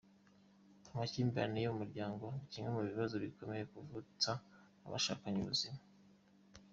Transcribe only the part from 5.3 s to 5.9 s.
ubuzima.